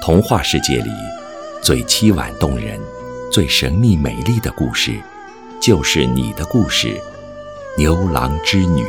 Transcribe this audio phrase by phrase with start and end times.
[0.00, 0.90] 童话世界里
[1.60, 2.80] 最凄婉动人、
[3.30, 4.98] 最神秘美丽的故事，
[5.60, 6.98] 就是你的故事——
[7.76, 8.82] 牛郎织女。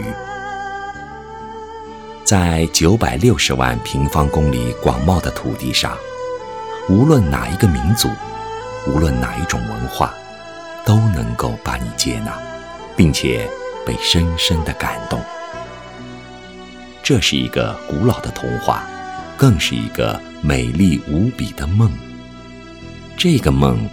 [2.24, 5.98] 在九百六十万平方公里广袤的土地上，
[6.88, 8.08] 无论哪一个民族，
[8.88, 10.14] 无论哪一种文化，
[10.86, 12.40] 都能够把你接纳，
[12.96, 13.50] 并且
[13.86, 15.20] 被深深的感动。
[17.04, 18.88] 这是一个古老的童话，
[19.42, 21.92] 更是一个美丽无比的梦。
[23.18, 23.90] 这个梦，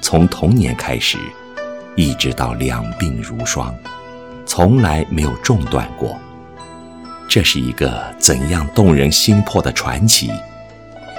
[0.00, 1.16] 从童年开始，
[1.94, 3.72] 一直到两鬓如霜，
[4.44, 6.18] 从来没有中断过。
[7.28, 10.32] 这是一个怎样动人心魄的传奇，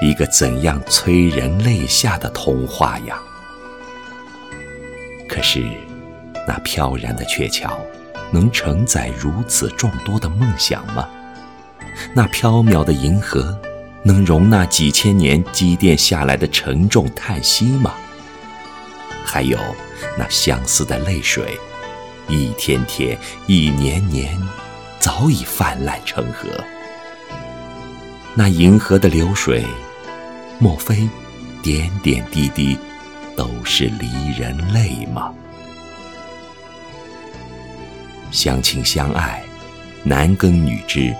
[0.01, 3.17] 一个怎样催人泪下的童话呀！
[5.25, 5.65] 可是，
[6.45, 7.79] 那飘然的鹊桥，
[8.29, 11.07] 能承载如此众多的梦想吗？
[12.13, 13.57] 那缥缈的银河，
[14.03, 17.93] 能容纳几千年积淀下来的沉重叹息吗？
[19.25, 19.57] 还有
[20.17, 21.59] 那相思的泪水，
[22.27, 24.39] 一天天，一年年，
[24.99, 26.49] 早已泛滥成河。
[28.35, 29.65] 那银河的流水，
[30.59, 31.07] 莫非
[31.61, 32.77] 点点滴滴
[33.35, 35.33] 都是离人泪吗？
[38.31, 39.43] 相亲相爱，
[40.03, 41.13] 男耕女织。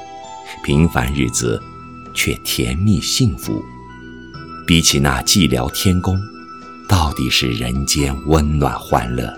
[0.63, 1.61] 平凡日子，
[2.13, 3.63] 却甜蜜幸福。
[4.67, 6.19] 比起那寂寥天宫，
[6.87, 9.33] 到底是人间温暖欢乐。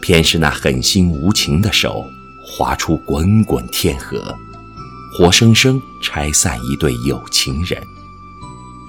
[0.00, 2.04] 偏是那狠心无情的手，
[2.44, 4.36] 划出滚滚天河，
[5.12, 7.80] 活生生拆散一对有情人。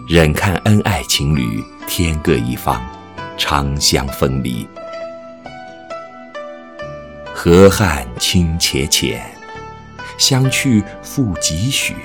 [0.07, 2.81] 忍看恩爱情侣天各一方，
[3.37, 4.67] 长相分离。
[7.33, 9.29] 河汉清且浅。
[10.17, 11.95] 相去复几许？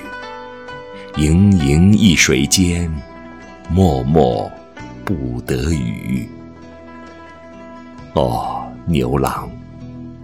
[1.16, 2.90] 盈盈一水间，
[3.70, 4.50] 脉脉
[5.04, 6.28] 不得语。
[8.14, 9.48] 哦，牛郎，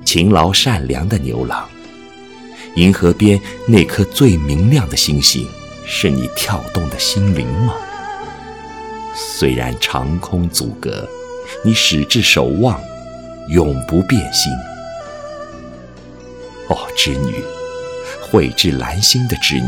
[0.05, 1.69] 勤劳善良的牛郎，
[2.75, 5.47] 银河边那颗最明亮的星星，
[5.87, 7.75] 是你跳动的心灵吗？
[9.15, 11.09] 虽然长空阻隔，
[11.65, 12.81] 你始至守望，
[13.49, 14.53] 永不变心。
[16.69, 17.37] 哦，织女。
[18.23, 19.67] 绘制兰心的织女，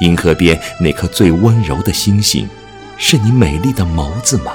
[0.00, 2.48] 银河边那颗最温柔的星星，
[2.96, 4.52] 是你美丽的眸子吗？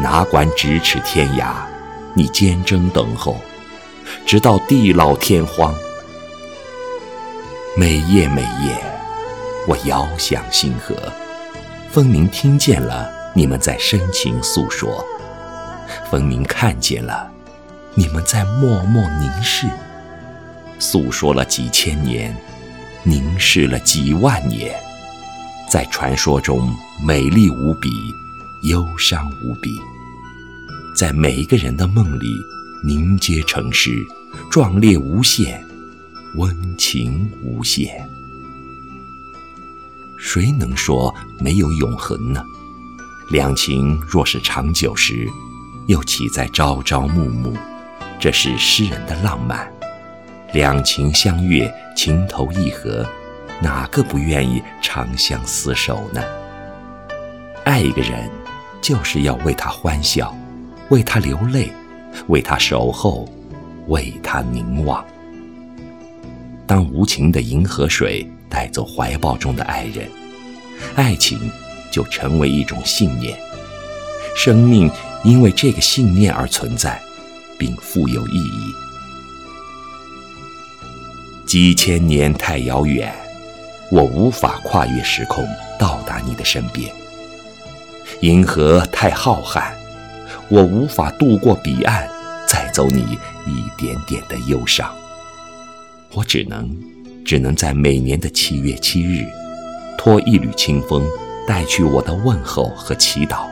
[0.00, 1.54] 哪管咫尺天涯，
[2.14, 3.36] 你坚贞等候，
[4.24, 5.74] 直到地老天荒。
[7.76, 8.76] 每夜每夜，
[9.66, 10.94] 我遥想星河，
[11.90, 15.04] 分明听见了你们在深情诉说，
[16.08, 17.28] 分明看见了
[17.94, 19.68] 你们在默默凝视。
[20.78, 22.36] 诉说了几千年，
[23.06, 24.74] 凝视了几万年，
[25.68, 26.74] 在传说中
[27.06, 27.90] 美丽无比，
[28.62, 29.78] 忧伤无比，
[30.96, 32.34] 在每一个人的梦里
[32.82, 34.02] 凝结成诗，
[34.50, 35.62] 壮烈无限，
[36.36, 38.08] 温情无限。
[40.18, 42.42] 谁能说没有永恒呢？
[43.30, 45.28] 两情若是长久时，
[45.88, 47.54] 又岂在朝朝暮暮？
[48.18, 49.70] 这是诗人的浪漫。
[50.54, 53.06] 两情相悦，情投意合，
[53.60, 56.22] 哪个不愿意长相厮守呢？
[57.64, 58.28] 爱一个人，
[58.82, 60.36] 就是要为他欢笑，
[60.90, 61.72] 为他流泪，
[62.28, 63.28] 为他守候，
[63.86, 65.04] 为他凝望。
[66.66, 70.08] 当无情的银河水带走怀抱中的爱人，
[70.96, 71.50] 爱情
[71.90, 73.38] 就成为一种信念，
[74.36, 74.90] 生命
[75.22, 77.00] 因为这个信念而存在，
[77.58, 78.83] 并富有意义。
[81.46, 83.14] 几千年太遥远，
[83.90, 85.46] 我无法跨越时空
[85.78, 86.90] 到达你的身边。
[88.20, 89.70] 银河太浩瀚，
[90.48, 92.08] 我无法渡过彼岸，
[92.48, 94.90] 载走你一点点的忧伤。
[96.12, 96.74] 我只能，
[97.24, 99.26] 只能在每年的七月七日，
[99.98, 101.06] 托一缕清风，
[101.46, 103.46] 带去我的问候和祈祷。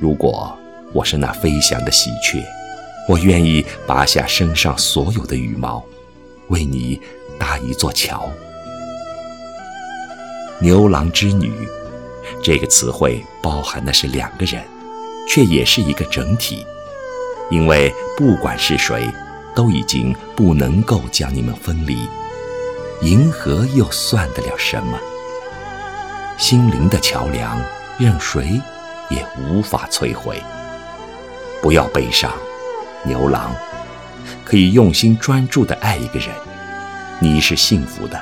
[0.00, 0.56] 如果
[0.92, 2.42] 我是那飞翔的喜鹊，
[3.06, 5.84] 我愿意拔下身上所有的羽毛。
[6.48, 7.00] 为你
[7.38, 8.30] 搭一座桥。
[10.60, 11.52] 牛郎织女
[12.42, 14.62] 这个词汇包含的是两个人，
[15.28, 16.64] 却也是一个整体，
[17.50, 19.10] 因为不管是谁，
[19.54, 22.08] 都已经不能够将你们分离。
[23.02, 24.98] 银河又算得了什么？
[26.38, 27.60] 心灵的桥梁，
[27.98, 28.60] 任谁
[29.10, 30.42] 也无法摧毁。
[31.60, 32.32] 不要悲伤，
[33.04, 33.54] 牛郎。
[34.44, 36.28] 可以用心专注地爱一个人，
[37.20, 38.20] 你是幸福的。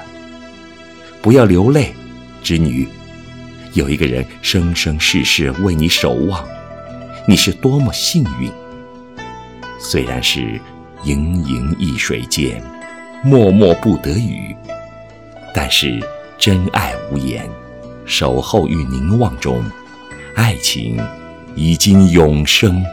[1.20, 1.94] 不要流泪，
[2.42, 2.88] 织女，
[3.72, 6.44] 有一个人生生世世为你守望，
[7.26, 8.50] 你是多么幸运！
[9.78, 10.60] 虽然是
[11.04, 12.62] 盈盈一水间，
[13.24, 14.54] 脉脉不得语，
[15.54, 16.00] 但是
[16.38, 17.48] 真爱无言，
[18.04, 19.62] 守候与凝望中，
[20.34, 21.00] 爱情
[21.54, 22.84] 已经永生。